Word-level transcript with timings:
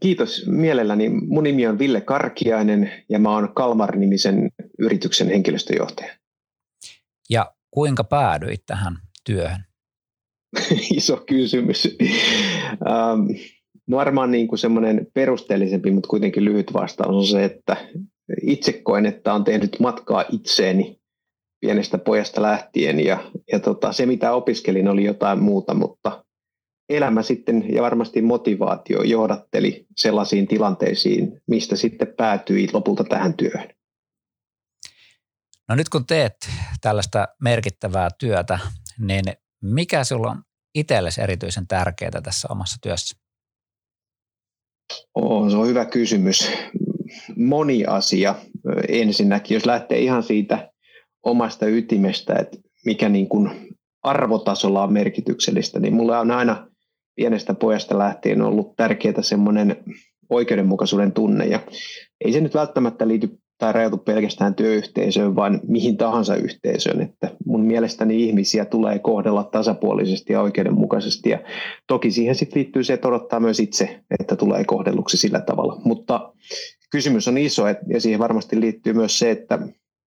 Kiitos 0.00 0.46
mielelläni. 0.46 1.08
Mun 1.08 1.44
nimi 1.44 1.66
on 1.66 1.78
Ville 1.78 2.00
Karkiainen 2.00 2.92
ja 3.08 3.18
mä 3.18 3.30
oon 3.30 3.54
Kalmar-nimisen 3.54 4.50
yrityksen 4.78 5.28
henkilöstöjohtaja. 5.28 6.12
Ja 7.30 7.52
kuinka 7.70 8.04
päädyit 8.04 8.62
tähän 8.66 8.96
työhön? 9.24 9.64
Iso 10.96 11.16
kysymys. 11.16 11.96
ähm, 12.72 13.26
varmaan 13.90 14.30
niin 14.30 14.48
kuin 14.48 14.58
semmoinen 14.58 15.06
perusteellisempi, 15.14 15.90
mutta 15.90 16.08
kuitenkin 16.08 16.44
lyhyt 16.44 16.72
vastaus 16.72 17.16
on 17.16 17.26
se, 17.26 17.44
että 17.44 17.76
itse 18.42 18.72
koen, 18.72 19.06
että 19.06 19.34
on 19.34 19.44
tehnyt 19.44 19.76
matkaa 19.80 20.24
itseeni 20.32 20.98
pienestä 21.60 21.98
pojasta 21.98 22.42
lähtien 22.42 23.04
ja, 23.04 23.30
ja 23.52 23.60
tota, 23.60 23.92
se 23.92 24.06
mitä 24.06 24.32
opiskelin 24.32 24.88
oli 24.88 25.04
jotain 25.04 25.42
muuta, 25.42 25.74
mutta 25.74 26.24
elämä 26.88 27.22
sitten 27.22 27.74
ja 27.74 27.82
varmasti 27.82 28.22
motivaatio 28.22 29.02
johdatteli 29.02 29.86
sellaisiin 29.96 30.48
tilanteisiin, 30.48 31.42
mistä 31.46 31.76
sitten 31.76 32.14
päätyi 32.16 32.68
lopulta 32.72 33.04
tähän 33.04 33.34
työhön. 33.34 33.68
No 35.68 35.74
nyt 35.74 35.88
kun 35.88 36.06
teet 36.06 36.34
tällaista 36.80 37.28
merkittävää 37.42 38.08
työtä, 38.18 38.58
niin 38.98 39.24
mikä 39.62 40.04
sinulla 40.04 40.30
on 40.30 40.42
itsellesi 40.74 41.20
erityisen 41.20 41.66
tärkeää 41.66 42.20
tässä 42.22 42.48
omassa 42.50 42.76
työssä? 42.82 43.18
Oh, 45.14 45.50
se 45.50 45.56
on 45.56 45.68
hyvä 45.68 45.84
kysymys. 45.84 46.50
Moni 47.36 47.84
asia 47.84 48.34
ensinnäkin, 48.88 49.54
jos 49.54 49.66
lähtee 49.66 49.98
ihan 49.98 50.22
siitä 50.22 50.72
omasta 51.22 51.66
ytimestä, 51.66 52.34
että 52.34 52.58
mikä 52.84 53.08
niin 53.08 53.28
kuin 53.28 53.76
arvotasolla 54.02 54.82
on 54.82 54.92
merkityksellistä, 54.92 55.80
niin 55.80 55.94
mulle 55.94 56.18
on 56.18 56.30
aina 56.30 56.67
pienestä 57.18 57.54
pojasta 57.54 57.98
lähtien 57.98 58.42
ollut 58.42 58.76
tärkeää 58.76 59.22
semmoinen 59.22 59.76
oikeudenmukaisuuden 60.30 61.12
tunne. 61.12 61.46
Ja 61.46 61.60
ei 62.24 62.32
se 62.32 62.40
nyt 62.40 62.54
välttämättä 62.54 63.08
liity 63.08 63.38
tai 63.58 63.72
rajoitu 63.72 63.98
pelkästään 63.98 64.54
työyhteisöön, 64.54 65.36
vaan 65.36 65.60
mihin 65.68 65.96
tahansa 65.96 66.36
yhteisöön. 66.36 67.00
Että 67.00 67.30
mun 67.44 67.60
mielestäni 67.60 68.24
ihmisiä 68.24 68.64
tulee 68.64 68.98
kohdella 68.98 69.44
tasapuolisesti 69.44 70.32
ja 70.32 70.40
oikeudenmukaisesti. 70.40 71.30
Ja 71.30 71.38
toki 71.86 72.10
siihen 72.10 72.34
sitten 72.34 72.58
liittyy 72.60 72.84
se, 72.84 72.92
että 72.92 73.08
odottaa 73.08 73.40
myös 73.40 73.60
itse, 73.60 74.00
että 74.20 74.36
tulee 74.36 74.64
kohdelluksi 74.64 75.16
sillä 75.16 75.40
tavalla. 75.40 75.80
Mutta 75.84 76.32
kysymys 76.90 77.28
on 77.28 77.38
iso 77.38 77.68
ja 77.68 78.00
siihen 78.00 78.20
varmasti 78.20 78.60
liittyy 78.60 78.92
myös 78.92 79.18
se, 79.18 79.30
että 79.30 79.58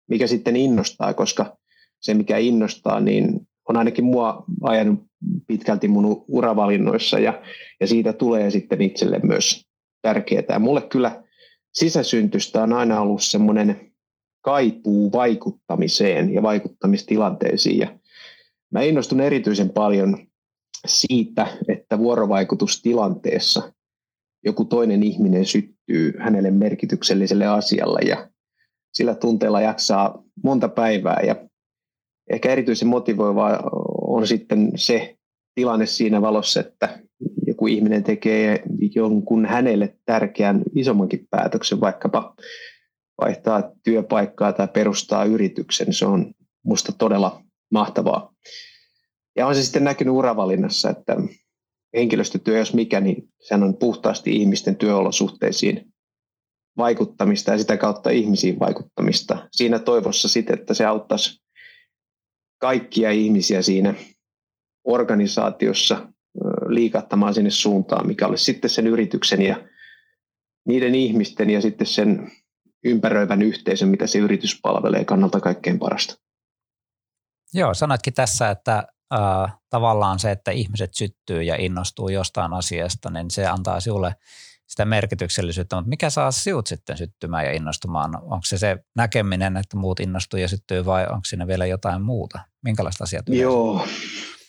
mikä 0.09 0.27
sitten 0.27 0.55
innostaa, 0.55 1.13
koska 1.13 1.57
se 1.99 2.13
mikä 2.13 2.37
innostaa, 2.37 2.99
niin 2.99 3.47
on 3.69 3.77
ainakin 3.77 4.05
mua 4.05 4.43
ajanut 4.61 5.10
pitkälti 5.51 5.87
mun 5.87 6.25
uravalinnoissa 6.27 7.19
ja, 7.19 7.41
ja 7.79 7.87
siitä 7.87 8.13
tulee 8.13 8.51
sitten 8.51 8.81
itselle 8.81 9.19
myös 9.23 9.65
tärkeää. 10.01 10.59
Mulle 10.59 10.81
kyllä 10.81 11.23
sisäsyntystä 11.73 12.63
on 12.63 12.73
aina 12.73 13.01
ollut 13.01 13.23
semmoinen 13.23 13.91
kaipuu 14.41 15.11
vaikuttamiseen 15.11 16.33
ja 16.33 16.41
vaikuttamistilanteisiin. 16.41 17.79
Ja 17.79 17.99
mä 18.71 18.81
innostun 18.81 19.19
erityisen 19.19 19.69
paljon 19.69 20.17
siitä, 20.87 21.47
että 21.67 21.97
vuorovaikutustilanteessa 21.97 23.73
joku 24.45 24.65
toinen 24.65 25.03
ihminen 25.03 25.45
syttyy 25.45 26.13
hänelle 26.19 26.51
merkitykselliselle 26.51 27.47
asialle 27.47 27.99
ja 28.09 28.29
sillä 28.93 29.15
tunteella 29.15 29.61
jaksaa 29.61 30.23
monta 30.43 30.69
päivää 30.69 31.21
ja 31.23 31.35
ehkä 32.29 32.51
erityisen 32.51 32.87
motivoivaa 32.87 33.69
on 34.01 34.27
sitten 34.27 34.71
se 34.75 35.15
tilanne 35.55 35.85
siinä 35.85 36.21
valossa, 36.21 36.59
että 36.59 36.99
joku 37.47 37.67
ihminen 37.67 38.03
tekee 38.03 38.63
jonkun 38.95 39.45
hänelle 39.45 39.97
tärkeän 40.05 40.63
isommankin 40.75 41.27
päätöksen, 41.29 41.81
vaikkapa 41.81 42.35
vaihtaa 43.21 43.71
työpaikkaa 43.83 44.53
tai 44.53 44.67
perustaa 44.67 45.25
yrityksen. 45.25 45.93
Se 45.93 46.05
on 46.05 46.33
musta 46.65 46.91
todella 46.91 47.43
mahtavaa. 47.71 48.33
Ja 49.35 49.47
on 49.47 49.55
se 49.55 49.63
sitten 49.63 49.83
näkynyt 49.83 50.13
uravalinnassa, 50.13 50.89
että 50.89 51.15
henkilöstötyö, 51.95 52.57
jos 52.57 52.73
mikä, 52.73 52.99
niin 52.99 53.29
sehän 53.39 53.63
on 53.63 53.77
puhtaasti 53.77 54.35
ihmisten 54.35 54.75
työolosuhteisiin 54.75 55.93
vaikuttamista 56.77 57.51
ja 57.51 57.57
sitä 57.57 57.77
kautta 57.77 58.09
ihmisiin 58.09 58.59
vaikuttamista. 58.59 59.47
Siinä 59.51 59.79
toivossa 59.79 60.27
sitten, 60.27 60.59
että 60.59 60.73
se 60.73 60.85
auttaisi 60.85 61.41
kaikkia 62.61 63.11
ihmisiä 63.11 63.61
siinä 63.61 63.93
organisaatiossa 64.83 66.07
liikattamaan 66.67 67.33
sinne 67.33 67.49
suuntaan, 67.49 68.07
mikä 68.07 68.27
olisi 68.27 68.43
sitten 68.43 68.69
sen 68.69 68.87
yrityksen 68.87 69.41
ja 69.41 69.67
niiden 70.67 70.95
ihmisten 70.95 71.49
ja 71.49 71.61
sitten 71.61 71.87
sen 71.87 72.31
ympäröivän 72.83 73.41
yhteisön, 73.41 73.89
mitä 73.89 74.07
se 74.07 74.19
yritys 74.19 74.59
palvelee 74.61 75.05
kannalta 75.05 75.39
kaikkein 75.39 75.79
parasta. 75.79 76.15
Joo, 77.53 77.73
sanoitkin 77.73 78.13
tässä, 78.13 78.49
että 78.49 78.87
äh, 79.13 79.53
tavallaan 79.69 80.19
se, 80.19 80.31
että 80.31 80.51
ihmiset 80.51 80.93
syttyy 80.93 81.43
ja 81.43 81.55
innostuu 81.55 82.09
jostain 82.09 82.53
asiasta, 82.53 83.09
niin 83.09 83.31
se 83.31 83.47
antaa 83.47 83.79
sinulle 83.79 84.15
sitä 84.67 84.85
merkityksellisyyttä, 84.85 85.75
mutta 85.75 85.89
mikä 85.89 86.09
saa 86.09 86.31
sinut 86.31 86.67
sitten 86.67 86.97
syttymään 86.97 87.45
ja 87.45 87.51
innostumaan? 87.51 88.15
Onko 88.15 88.41
se 88.43 88.57
se 88.57 88.77
näkeminen, 88.95 89.57
että 89.57 89.77
muut 89.77 89.99
innostuu 89.99 90.39
ja 90.39 90.47
syttyy 90.47 90.85
vai 90.85 91.03
onko 91.03 91.21
siinä 91.25 91.47
vielä 91.47 91.65
jotain 91.65 92.01
muuta? 92.01 92.39
Minkälaista 92.63 93.03
asiat 93.03 93.25
Joo, 93.29 93.87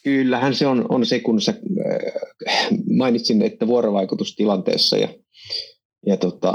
kyllähän 0.03 0.55
se 0.55 0.67
on, 0.67 0.87
on 0.89 1.07
se, 1.07 1.21
kun 1.21 1.41
sä 1.41 1.55
äh, 1.87 2.69
mainitsin, 2.97 3.43
että 3.43 3.67
vuorovaikutustilanteessa 3.67 4.97
ja, 4.97 5.09
ja 6.07 6.17
tota, 6.17 6.55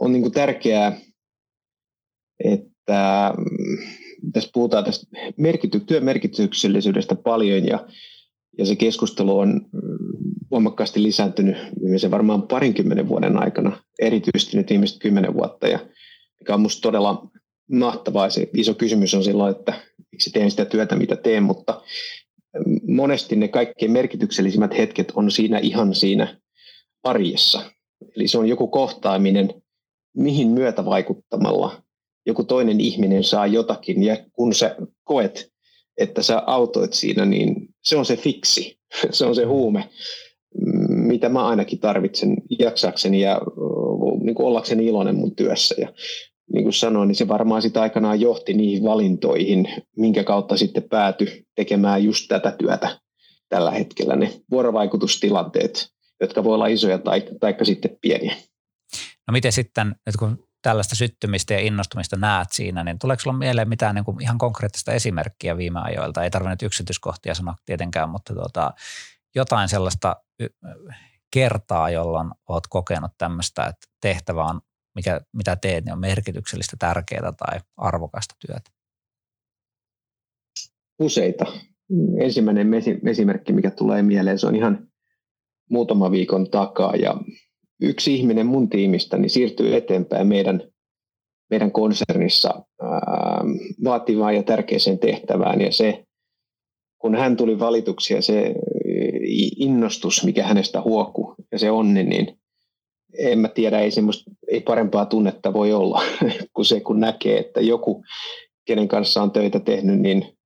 on 0.00 0.12
niin 0.12 0.22
kuin 0.22 0.32
tärkeää, 0.32 1.00
että 2.44 3.34
mm, 3.38 3.78
tässä 4.32 4.50
puhutaan 4.54 4.84
tästä 4.84 5.06
merkity, 5.36 5.80
työn 5.80 6.04
merkityksellisyydestä 6.04 7.14
paljon 7.14 7.66
ja, 7.66 7.86
ja 8.58 8.66
se 8.66 8.76
keskustelu 8.76 9.38
on 9.38 9.66
voimakkaasti 10.50 11.02
lisääntynyt 11.02 11.56
viimeisen 11.82 12.10
varmaan 12.10 12.42
parinkymmenen 12.42 13.08
vuoden 13.08 13.42
aikana, 13.42 13.82
erityisesti 14.00 14.56
nyt 14.56 14.70
viimeiset 14.70 14.98
kymmenen 14.98 15.34
vuotta, 15.34 15.68
ja 15.68 15.78
mikä 16.40 16.54
on 16.54 16.60
minusta 16.60 16.80
todella 16.80 17.30
mahtavaa. 17.70 18.30
Se 18.30 18.50
iso 18.54 18.74
kysymys 18.74 19.14
on 19.14 19.24
silloin, 19.24 19.56
että 19.56 19.74
miksi 20.12 20.30
teen 20.30 20.50
sitä 20.50 20.64
työtä, 20.64 20.96
mitä 20.96 21.16
teen, 21.16 21.42
mutta 21.42 21.82
monesti 22.88 23.36
ne 23.36 23.48
kaikkein 23.48 23.92
merkityksellisimmät 23.92 24.78
hetket 24.78 25.12
on 25.16 25.30
siinä 25.30 25.58
ihan 25.58 25.94
siinä 25.94 26.40
arjessa. 27.02 27.62
Eli 28.16 28.28
se 28.28 28.38
on 28.38 28.48
joku 28.48 28.68
kohtaaminen, 28.68 29.62
mihin 30.16 30.48
myötä 30.48 30.84
vaikuttamalla 30.84 31.82
joku 32.26 32.44
toinen 32.44 32.80
ihminen 32.80 33.24
saa 33.24 33.46
jotakin, 33.46 34.02
ja 34.02 34.16
kun 34.32 34.54
sä 34.54 34.76
koet, 35.04 35.52
että 35.96 36.22
sä 36.22 36.42
autoit 36.46 36.92
siinä, 36.92 37.24
niin 37.24 37.68
se 37.84 37.96
on 37.96 38.06
se 38.06 38.16
fiksi, 38.16 38.78
se 39.10 39.24
on 39.24 39.34
se 39.34 39.44
huume, 39.44 39.88
mitä 40.88 41.28
mä 41.28 41.46
ainakin 41.46 41.78
tarvitsen 41.78 42.36
jaksakseni 42.58 43.20
ja 43.20 43.40
niin 44.22 44.34
kuin 44.34 44.46
ollakseni 44.46 44.86
iloinen 44.86 45.16
mun 45.16 45.36
työssä. 45.36 45.74
Ja 45.78 45.92
niin 46.52 46.62
kuin 46.62 46.72
sanoin, 46.72 47.08
niin 47.08 47.16
se 47.16 47.28
varmaan 47.28 47.62
sitä 47.62 47.82
aikanaan 47.82 48.20
johti 48.20 48.54
niihin 48.54 48.84
valintoihin, 48.84 49.68
minkä 49.96 50.24
kautta 50.24 50.56
sitten 50.56 50.82
päätyi 50.82 51.44
tekemään 51.54 52.04
just 52.04 52.28
tätä 52.28 52.50
työtä 52.50 52.98
tällä 53.48 53.70
hetkellä. 53.70 54.16
Ne 54.16 54.32
vuorovaikutustilanteet, 54.50 55.88
jotka 56.20 56.44
voi 56.44 56.54
olla 56.54 56.66
isoja 56.66 56.98
tai, 56.98 57.22
tai 57.40 57.54
sitten 57.62 57.96
pieniä. 58.00 58.36
No 59.28 59.32
miten 59.32 59.52
sitten, 59.52 59.94
nyt 60.06 60.16
kun 60.16 60.48
tällaista 60.62 60.96
syttymistä 60.96 61.54
ja 61.54 61.60
innostumista 61.60 62.16
näet 62.16 62.48
siinä, 62.52 62.84
niin 62.84 62.98
tuleeko 62.98 63.20
sinulla 63.20 63.38
mieleen 63.38 63.68
mitään 63.68 63.94
niin 63.94 64.04
kuin 64.04 64.22
ihan 64.22 64.38
konkreettista 64.38 64.92
esimerkkiä 64.92 65.56
viime 65.56 65.80
ajoilta? 65.80 66.24
Ei 66.24 66.30
tarvitse 66.30 66.66
yksityiskohtia 66.66 67.34
sanoa 67.34 67.54
tietenkään, 67.64 68.08
mutta 68.08 68.34
tuota, 68.34 68.72
jotain 69.34 69.68
sellaista 69.68 70.16
kertaa, 71.30 71.90
jolloin 71.90 72.30
olet 72.48 72.66
kokenut 72.68 73.12
tämmöistä, 73.18 73.66
että 73.66 73.86
tehtävä 74.00 74.44
on, 74.44 74.60
mikä, 74.94 75.20
mitä 75.32 75.56
teet, 75.56 75.84
niin 75.84 75.92
on 75.92 76.00
merkityksellistä, 76.00 76.76
tärkeää 76.78 77.32
tai 77.32 77.60
arvokasta 77.76 78.34
työtä? 78.46 78.70
Useita. 80.98 81.46
Ensimmäinen 82.20 82.70
esimerkki, 83.06 83.52
mikä 83.52 83.70
tulee 83.70 84.02
mieleen, 84.02 84.38
se 84.38 84.46
on 84.46 84.56
ihan 84.56 84.88
muutama 85.70 86.10
viikon 86.10 86.50
takaa 86.50 86.96
ja 86.96 87.14
yksi 87.80 88.14
ihminen 88.14 88.46
mun 88.46 88.68
tiimistä 88.68 89.18
niin 89.18 89.30
siirtyy 89.30 89.76
eteenpäin 89.76 90.26
meidän, 90.26 90.62
meidän 91.50 91.72
konsernissa 91.72 92.64
ää, 92.82 93.44
vaativaan 93.84 94.36
ja 94.36 94.42
tärkeäseen 94.42 94.98
tehtävään 94.98 95.60
ja 95.60 95.72
se, 95.72 96.04
kun 96.98 97.14
hän 97.14 97.36
tuli 97.36 97.58
valituksi 97.58 98.14
ja 98.14 98.22
se 98.22 98.54
innostus, 99.56 100.24
mikä 100.24 100.46
hänestä 100.46 100.80
huokku 100.80 101.34
ja 101.52 101.58
se 101.58 101.70
onni, 101.70 102.04
niin 102.04 102.38
en 103.18 103.38
mä 103.38 103.48
tiedä, 103.48 103.80
ei, 103.80 103.90
semmoista, 103.90 104.30
ei 104.52 104.60
parempaa 104.60 105.06
tunnetta 105.06 105.52
voi 105.52 105.72
olla 105.72 106.02
kuin 106.54 106.66
se, 106.66 106.80
kun 106.80 107.00
näkee, 107.00 107.38
että 107.38 107.60
joku, 107.60 108.04
kenen 108.64 108.88
kanssa 108.88 109.22
on 109.22 109.30
töitä 109.30 109.60
tehnyt, 109.60 110.00
niin 110.00 110.38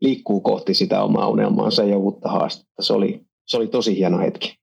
liikkuu 0.00 0.40
kohti 0.40 0.74
sitä 0.74 1.02
omaa 1.02 1.28
unelmaansa 1.28 1.84
ja 1.84 1.96
uutta 1.96 2.28
haastetta. 2.28 2.82
Se 2.82 2.92
oli, 2.92 3.26
se 3.46 3.56
oli 3.56 3.66
tosi 3.66 3.96
hieno 3.96 4.18
hetki. 4.18 4.54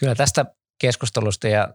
Kyllä 0.00 0.14
tästä 0.14 0.44
keskustelusta 0.80 1.48
ja 1.48 1.74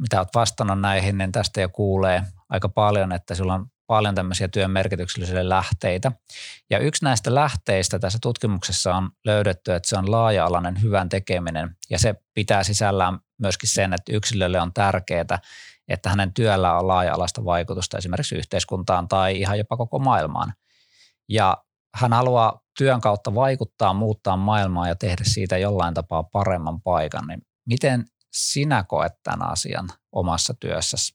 mitä 0.00 0.18
olet 0.18 0.28
vastannut 0.34 0.80
näihin, 0.80 1.18
niin 1.18 1.32
tästä 1.32 1.60
jo 1.60 1.68
kuulee 1.68 2.22
aika 2.48 2.68
paljon, 2.68 3.12
että 3.12 3.34
sulla 3.34 3.54
on 3.54 3.66
paljon 3.86 4.14
tämmöisiä 4.14 4.48
työn 4.48 4.70
merkityksellisiä 4.70 5.48
lähteitä. 5.48 6.12
Ja 6.70 6.78
yksi 6.78 7.04
näistä 7.04 7.34
lähteistä 7.34 7.98
tässä 7.98 8.18
tutkimuksessa 8.22 8.94
on 8.94 9.10
löydetty, 9.24 9.74
että 9.74 9.88
se 9.88 9.98
on 9.98 10.10
laaja-alainen 10.10 10.82
hyvän 10.82 11.08
tekeminen 11.08 11.76
ja 11.90 11.98
se 11.98 12.14
pitää 12.34 12.64
sisällään 12.64 13.18
myöskin 13.38 13.68
sen, 13.68 13.92
että 13.92 14.12
yksilölle 14.12 14.60
on 14.60 14.72
tärkeää, 14.72 15.38
että 15.88 16.10
hänen 16.10 16.34
työllä 16.34 16.78
on 16.78 16.88
laaja-alaista 16.88 17.44
vaikutusta 17.44 17.98
esimerkiksi 17.98 18.36
yhteiskuntaan 18.36 19.08
tai 19.08 19.40
ihan 19.40 19.58
jopa 19.58 19.76
koko 19.76 19.98
maailmaan. 19.98 20.52
Ja 21.28 21.64
hän 21.94 22.12
haluaa 22.12 22.60
työn 22.78 23.00
kautta 23.00 23.34
vaikuttaa, 23.34 23.94
muuttaa 23.94 24.36
maailmaa 24.36 24.88
ja 24.88 24.96
tehdä 24.96 25.24
siitä 25.24 25.58
jollain 25.58 25.94
tapaa 25.94 26.22
paremman 26.22 26.82
paikan. 26.82 27.26
Niin 27.26 27.42
miten 27.66 28.04
sinä 28.32 28.84
koet 28.88 29.12
tämän 29.22 29.50
asian 29.50 29.88
omassa 30.12 30.54
työssäsi? 30.60 31.14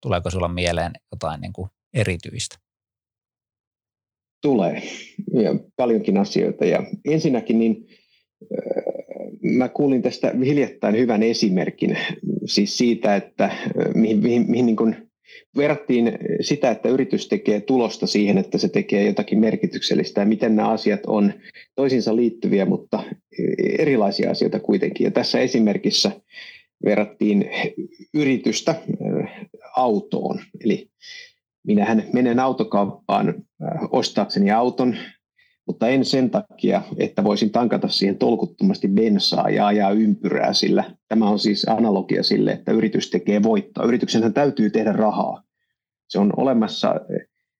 Tuleeko 0.00 0.30
sinulla 0.30 0.48
mieleen 0.48 0.92
jotain 1.12 1.40
niin 1.40 1.52
kuin 1.52 1.70
erityistä? 1.94 2.56
Tulee 4.42 4.82
ja 5.32 5.54
paljonkin 5.76 6.18
asioita. 6.18 6.64
Ja 6.64 6.82
ensinnäkin 7.04 7.58
niin 7.58 7.86
äh, 8.42 8.84
mä 9.42 9.68
kuulin 9.68 10.02
tästä 10.02 10.32
hiljattain 10.44 10.96
hyvän 10.96 11.22
esimerkin 11.22 11.98
siis 12.44 12.78
siitä, 12.78 13.16
että 13.16 13.44
äh, 13.44 13.60
mihin, 13.94 14.18
mihin, 14.18 14.50
mihin 14.50 14.66
niin 14.66 14.76
kuin 14.76 15.12
verrattiin 15.56 16.18
sitä, 16.40 16.70
että 16.70 16.88
yritys 16.88 17.28
tekee 17.28 17.60
tulosta 17.60 18.06
siihen, 18.06 18.38
että 18.38 18.58
se 18.58 18.68
tekee 18.68 19.06
jotakin 19.06 19.38
merkityksellistä 19.38 20.20
ja 20.20 20.26
miten 20.26 20.56
nämä 20.56 20.68
asiat 20.68 21.00
on 21.06 21.32
toisiinsa 21.74 22.16
liittyviä, 22.16 22.66
mutta 22.66 23.02
erilaisia 23.78 24.30
asioita 24.30 24.60
kuitenkin. 24.60 25.04
Ja 25.04 25.10
tässä 25.10 25.40
esimerkissä 25.40 26.10
verrattiin 26.84 27.50
yritystä 28.14 28.70
äh, 28.70 29.46
autoon. 29.76 30.40
Eli 30.64 30.90
minähän 31.66 32.02
menen 32.12 32.40
autokauppaan 32.40 33.28
äh, 33.28 33.80
ostaakseni 33.90 34.50
auton, 34.50 34.96
mutta 35.66 35.88
en 35.88 36.04
sen 36.04 36.30
takia, 36.30 36.82
että 36.98 37.24
voisin 37.24 37.50
tankata 37.50 37.88
siihen 37.88 38.18
tolkuttomasti 38.18 38.88
bensaa 38.88 39.50
ja 39.50 39.66
ajaa 39.66 39.90
ympyrää, 39.90 40.52
sillä 40.52 40.84
tämä 41.08 41.28
on 41.28 41.38
siis 41.38 41.68
analogia 41.68 42.22
sille, 42.22 42.52
että 42.52 42.72
yritys 42.72 43.10
tekee 43.10 43.42
voittoa. 43.42 43.84
Yrityksenhän 43.84 44.34
täytyy 44.34 44.70
tehdä 44.70 44.92
rahaa. 44.92 45.42
Se 46.08 46.18
on 46.18 46.32
olemassa, 46.36 46.94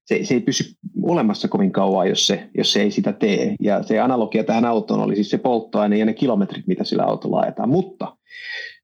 se, 0.05 0.25
se 0.25 0.35
ei 0.35 0.41
pysy 0.41 0.65
olemassa 1.03 1.49
kovin 1.49 1.73
kauan, 1.73 2.09
jos 2.09 2.27
se, 2.27 2.51
jos 2.57 2.73
se 2.73 2.83
ei 2.83 2.91
sitä 2.91 3.13
tee. 3.13 3.55
Ja 3.61 3.83
se 3.83 4.01
analogia 4.01 4.45
tähän 4.45 4.65
autoon 4.65 5.01
oli 5.01 5.15
siis 5.15 5.31
se 5.31 5.39
polttoaine 5.39 5.99
ja 5.99 6.05
ne 6.05 6.15
kilometrit, 6.15 6.67
mitä 6.67 6.85
sillä 6.85 7.05
autolla 7.05 7.41
ajetaan. 7.41 7.69
Mutta 7.69 8.17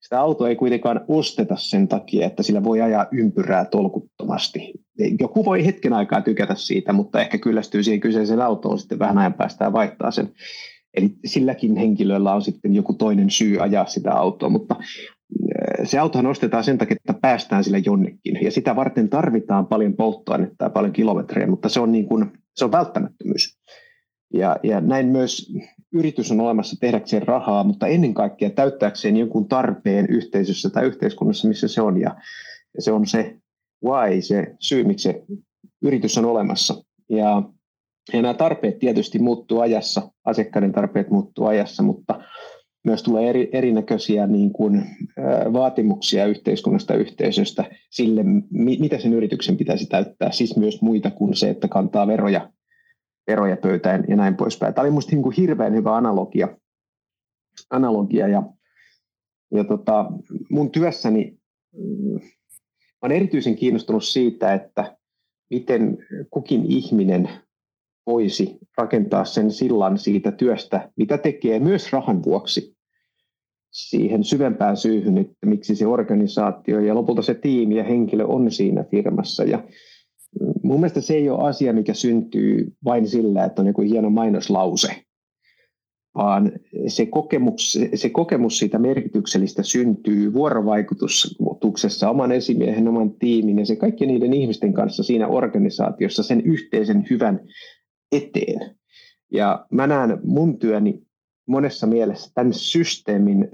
sitä 0.08 0.20
autoa 0.20 0.48
ei 0.48 0.56
kuitenkaan 0.56 1.00
osteta 1.08 1.56
sen 1.56 1.88
takia, 1.88 2.26
että 2.26 2.42
sillä 2.42 2.64
voi 2.64 2.80
ajaa 2.80 3.06
ympyrää 3.12 3.64
tolkuttomasti. 3.64 4.72
Joku 5.20 5.44
voi 5.44 5.66
hetken 5.66 5.92
aikaa 5.92 6.20
tykätä 6.20 6.54
siitä, 6.54 6.92
mutta 6.92 7.20
ehkä 7.20 7.38
kyllästyy 7.38 7.82
siihen 7.82 8.00
kyseiseen 8.00 8.40
autoon 8.40 8.78
sitten 8.78 8.98
vähän 8.98 9.18
ajan 9.18 9.34
päästä 9.34 9.64
ja 9.64 9.72
vaihtaa 9.72 10.10
sen. 10.10 10.28
Eli 10.96 11.10
silläkin 11.24 11.76
henkilöllä 11.76 12.34
on 12.34 12.42
sitten 12.42 12.74
joku 12.74 12.94
toinen 12.94 13.30
syy 13.30 13.60
ajaa 13.60 13.86
sitä 13.86 14.12
autoa, 14.12 14.48
mutta 14.48 14.76
se 15.84 15.98
autohan 15.98 16.26
ostetaan 16.26 16.64
sen 16.64 16.78
takia, 16.78 16.96
että 16.96 17.20
päästään 17.20 17.64
sille 17.64 17.82
jonnekin. 17.86 18.38
Ja 18.42 18.50
sitä 18.50 18.76
varten 18.76 19.08
tarvitaan 19.08 19.66
paljon 19.66 19.94
polttoainetta 19.94 20.64
ja 20.64 20.70
paljon 20.70 20.92
kilometrejä, 20.92 21.46
mutta 21.46 21.68
se 21.68 21.80
on, 21.80 21.92
niin 21.92 22.06
kuin, 22.06 22.32
se 22.54 22.64
on 22.64 22.72
välttämättömyys. 22.72 23.58
Ja, 24.34 24.56
ja 24.62 24.80
näin 24.80 25.06
myös 25.06 25.52
yritys 25.92 26.30
on 26.30 26.40
olemassa 26.40 26.76
tehdäkseen 26.80 27.22
rahaa, 27.22 27.64
mutta 27.64 27.86
ennen 27.86 28.14
kaikkea 28.14 28.50
täyttääkseen 28.50 29.16
jonkun 29.16 29.48
tarpeen 29.48 30.06
yhteisössä 30.08 30.70
tai 30.70 30.86
yhteiskunnassa, 30.86 31.48
missä 31.48 31.68
se 31.68 31.82
on. 31.82 32.00
Ja, 32.00 32.16
ja 32.74 32.82
se 32.82 32.92
on 32.92 33.06
se 33.06 33.36
why, 33.84 34.22
se 34.22 34.54
syy, 34.60 34.84
miksi 34.84 35.02
se 35.02 35.22
yritys 35.82 36.18
on 36.18 36.24
olemassa. 36.24 36.84
Ja, 37.08 37.42
ja 38.12 38.22
nämä 38.22 38.34
tarpeet 38.34 38.78
tietysti 38.78 39.18
muuttuu 39.18 39.60
ajassa, 39.60 40.10
asiakkaiden 40.24 40.72
tarpeet 40.72 41.10
muuttuu 41.10 41.46
ajassa, 41.46 41.82
mutta 41.82 42.20
myös 42.84 43.02
tulee 43.02 43.30
eri, 43.30 43.48
erinäköisiä 43.52 44.26
niin 44.26 44.52
kuin, 44.52 44.84
vaatimuksia 45.52 46.26
yhteiskunnasta 46.26 46.94
yhteisöstä 46.94 47.64
sille, 47.90 48.22
mi, 48.50 48.76
mitä 48.80 48.98
sen 48.98 49.12
yrityksen 49.12 49.56
pitäisi 49.56 49.86
täyttää, 49.86 50.32
siis 50.32 50.56
myös 50.56 50.82
muita 50.82 51.10
kuin 51.10 51.36
se, 51.36 51.50
että 51.50 51.68
kantaa 51.68 52.06
veroja 52.06 52.50
veroja 53.28 53.56
pöytään 53.56 54.04
ja 54.08 54.16
näin 54.16 54.36
poispäin. 54.36 54.74
Tämä 54.74 54.82
oli 54.82 54.90
minusta 54.90 55.16
niin 55.16 55.32
hirveän 55.32 55.74
hyvä 55.74 55.96
analogia, 55.96 56.48
analogia 57.70 58.28
ja, 58.28 58.42
ja 59.54 59.64
tota, 59.64 60.06
mun 60.50 60.70
työssäni 60.70 61.38
mm, 61.72 62.20
olen 63.02 63.16
erityisen 63.16 63.56
kiinnostunut 63.56 64.04
siitä, 64.04 64.54
että 64.54 64.96
miten 65.50 65.98
kukin 66.30 66.64
ihminen 66.66 67.28
voisi 68.06 68.58
rakentaa 68.78 69.24
sen 69.24 69.50
sillan 69.50 69.98
siitä 69.98 70.32
työstä, 70.32 70.90
mitä 70.96 71.18
tekee 71.18 71.58
myös 71.58 71.92
rahan 71.92 72.24
vuoksi 72.24 72.78
siihen 73.70 74.24
syvempään 74.24 74.76
syyhyn, 74.76 75.18
että 75.18 75.46
miksi 75.46 75.76
se 75.76 75.86
organisaatio 75.86 76.80
ja 76.80 76.94
lopulta 76.94 77.22
se 77.22 77.34
tiimi 77.34 77.76
ja 77.76 77.84
henkilö 77.84 78.24
on 78.24 78.50
siinä 78.50 78.84
firmassa. 78.90 79.44
Ja 79.44 79.64
mun 80.62 80.80
mielestä 80.80 81.00
se 81.00 81.14
ei 81.14 81.30
ole 81.30 81.48
asia, 81.48 81.72
mikä 81.72 81.94
syntyy 81.94 82.72
vain 82.84 83.08
sillä, 83.08 83.44
että 83.44 83.62
on 83.62 83.68
joku 83.68 83.82
hieno 83.82 84.10
mainoslause, 84.10 84.88
vaan 86.14 86.52
se 86.86 87.06
kokemus, 87.06 87.78
se 87.94 88.08
kokemus 88.08 88.58
siitä 88.58 88.78
merkityksellistä 88.78 89.62
syntyy 89.62 90.32
vuorovaikutuksessa 90.32 92.10
oman 92.10 92.32
esimiehen, 92.32 92.88
oman 92.88 93.10
tiimin 93.10 93.58
ja 93.58 93.66
se 93.66 93.76
kaikkien 93.76 94.08
niiden 94.08 94.32
ihmisten 94.32 94.72
kanssa 94.72 95.02
siinä 95.02 95.28
organisaatiossa 95.28 96.22
sen 96.22 96.40
yhteisen 96.40 97.06
hyvän 97.10 97.40
eteen. 98.12 98.76
Ja 99.32 99.66
mä 99.72 99.86
näen 99.86 100.18
mun 100.24 100.58
työni 100.58 101.02
monessa 101.48 101.86
mielessä 101.86 102.30
tämän 102.34 102.52
systeemin, 102.52 103.48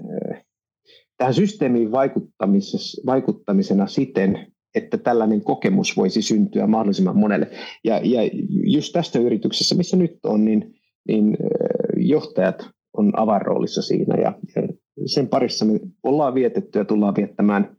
tähän 1.17 1.33
systeemiin 1.33 1.91
vaikuttamisena 3.05 3.87
siten, 3.87 4.54
että 4.75 4.97
tällainen 4.97 5.41
kokemus 5.41 5.97
voisi 5.97 6.21
syntyä 6.21 6.67
mahdollisimman 6.67 7.17
monelle. 7.17 7.47
Ja, 7.83 8.01
ja 8.03 8.29
just 8.63 8.93
tästä 8.93 9.19
yrityksessä, 9.19 9.75
missä 9.75 9.97
nyt 9.97 10.19
on, 10.23 10.45
niin, 10.45 10.75
niin 11.07 11.37
johtajat 11.97 12.69
on 12.97 13.19
avainroolissa 13.19 13.81
siinä 13.81 14.15
ja, 14.15 14.39
ja 14.55 14.67
sen 15.05 15.27
parissa 15.27 15.65
me 15.65 15.79
ollaan 16.03 16.35
vietetty 16.35 16.79
ja 16.79 16.85
tullaan 16.85 17.15
viettämään 17.17 17.77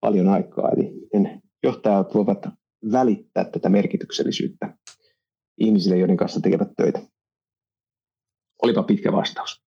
paljon 0.00 0.28
aikaa. 0.28 0.70
Eli 0.72 0.92
johtajat 1.62 2.14
voivat 2.14 2.46
välittää 2.92 3.44
tätä 3.44 3.68
merkityksellisyyttä 3.68 4.76
ihmisille, 5.58 5.96
joiden 5.96 6.16
kanssa 6.16 6.40
tekevät 6.40 6.68
töitä. 6.76 7.00
Olipa 8.62 8.82
pitkä 8.82 9.12
vastaus 9.12 9.62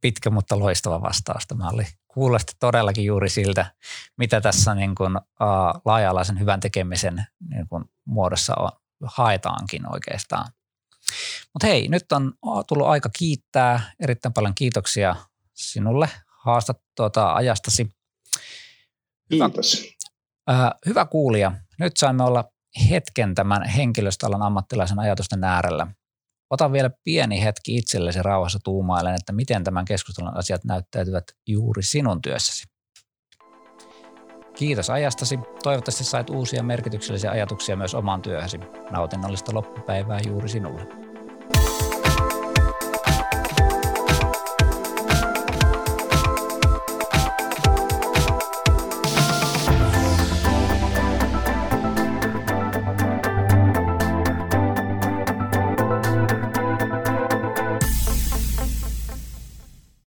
pitkä, 0.00 0.30
mutta 0.30 0.58
loistava 0.58 1.02
vastaus 1.02 1.46
tämä 1.46 1.68
oli. 1.68 1.86
Kuulosti 2.08 2.52
todellakin 2.60 3.04
juuri 3.04 3.28
siltä, 3.28 3.72
mitä 4.18 4.40
tässä 4.40 4.74
niin 4.74 4.94
kuin, 4.94 5.16
uh, 5.16 5.80
laaja-alaisen 5.84 6.40
hyvän 6.40 6.60
tekemisen 6.60 7.26
niin 7.50 7.68
kuin, 7.68 7.84
muodossa 8.04 8.54
on, 8.58 8.70
haetaankin 9.04 9.92
oikeastaan. 9.92 10.48
Mutta 11.54 11.66
hei, 11.66 11.88
nyt 11.88 12.12
on 12.12 12.32
tullut 12.68 12.86
aika 12.86 13.10
kiittää. 13.18 13.80
Erittäin 14.00 14.32
paljon 14.32 14.54
kiitoksia 14.54 15.16
sinulle 15.54 16.08
haastat 16.44 16.78
tuota 16.96 17.34
ajastasi. 17.34 17.88
Kiitos. 19.30 19.84
Hyvä, 20.50 20.66
uh, 20.68 20.78
hyvä 20.86 21.04
kuulija. 21.04 21.52
Nyt 21.78 21.96
saimme 21.96 22.24
olla 22.24 22.44
hetken 22.90 23.34
tämän 23.34 23.64
henkilöstöalan 23.68 24.42
ammattilaisen 24.42 24.98
ajatusten 24.98 25.44
äärellä. 25.44 25.86
Ota 26.50 26.72
vielä 26.72 26.90
pieni 27.04 27.44
hetki 27.44 27.76
itsellesi 27.76 28.22
rauhassa 28.22 28.58
tuumailen, 28.64 29.14
että 29.14 29.32
miten 29.32 29.64
tämän 29.64 29.84
keskustelun 29.84 30.36
asiat 30.36 30.64
näyttäytyvät 30.64 31.24
juuri 31.48 31.82
sinun 31.82 32.22
työssäsi. 32.22 32.64
Kiitos 34.56 34.90
ajastasi. 34.90 35.38
Toivottavasti 35.62 36.04
sait 36.04 36.30
uusia 36.30 36.62
merkityksellisiä 36.62 37.30
ajatuksia 37.30 37.76
myös 37.76 37.94
omaan 37.94 38.22
työhösi. 38.22 38.58
Nautinnollista 38.90 39.54
loppupäivää 39.54 40.20
juuri 40.26 40.48
sinulle. 40.48 41.07